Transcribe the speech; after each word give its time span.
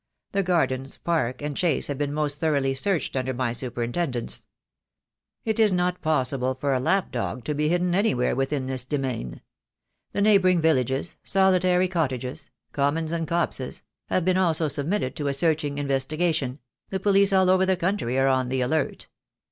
The 0.31 0.41
gardens, 0.41 0.97
park, 0.97 1.43
and 1.43 1.55
chase 1.55 1.85
have 1.85 1.99
been 1.99 2.11
most 2.11 2.39
thoroughly 2.39 2.73
searched 2.73 3.15
under 3.15 3.35
my 3.35 3.53
superintendence. 3.53 4.47
It 5.45 5.59
is 5.59 5.71
not 5.71 6.01
possible 6.01 6.55
for 6.55 6.73
a 6.73 6.79
lap 6.79 7.11
dog 7.11 7.43
to 7.43 7.53
be 7.53 7.69
hidden 7.69 7.93
anywhere 7.93 8.35
within 8.35 8.65
this 8.65 8.83
demesne. 8.83 9.41
The 10.11 10.23
neighbouring 10.23 10.59
villages— 10.59 11.17
solitary 11.37 11.87
cottages^— 11.87 12.49
commons 12.73 13.11
and 13.11 13.27
copses— 13.27 13.83
have 14.09 14.25
been 14.25 14.37
also 14.37 14.67
submitted 14.67 15.15
to 15.17 15.27
a 15.27 15.35
searching 15.35 15.77
in 15.77 15.87
vestigation— 15.87 16.57
the 16.89 16.99
police 16.99 17.31
all 17.31 17.47
over 17.47 17.67
the 17.67 17.77
country 17.77 18.17
are 18.17 18.27
on 18.27 18.49
the 18.49 18.61
alert. 18.61 19.07